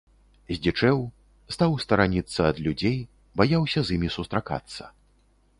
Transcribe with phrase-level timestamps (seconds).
[0.59, 0.97] Здзічэў,
[1.57, 2.97] стаў стараніцца ад людзей,
[3.43, 4.83] баяўся з імі сустракацца.